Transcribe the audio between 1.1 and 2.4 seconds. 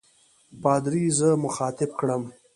زه مخاطب کړم.